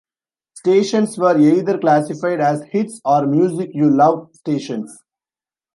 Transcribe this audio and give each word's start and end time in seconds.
Stations 0.55 1.15
were 1.19 1.37
either 1.39 1.77
classified 1.77 2.39
as 2.41 2.63
'Hits' 2.63 2.99
or 3.05 3.27
'Music 3.27 3.69
You 3.73 3.95
Love' 3.95 4.33
stations. 4.33 4.97